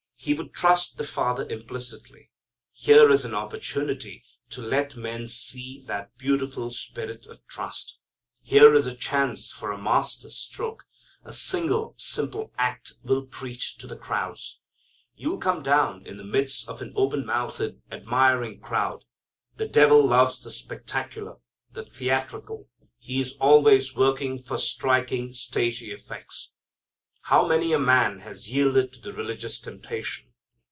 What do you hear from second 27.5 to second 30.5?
a man has yielded to the religious temptation!